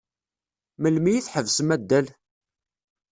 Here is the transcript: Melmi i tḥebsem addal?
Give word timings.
Melmi 0.81 1.11
i 1.15 1.21
tḥebsem 1.25 1.69
addal? 1.75 2.07